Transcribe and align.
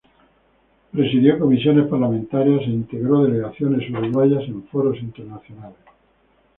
Presidió 0.91 1.37
comisiones 1.37 1.85
parlamentarias 1.87 2.61
e 2.61 2.71
integró 2.71 3.21
delegaciones 3.21 3.87
uruguayas 3.91 4.45
en 4.47 4.63
foros 4.63 4.97
internacionales. 4.97 5.77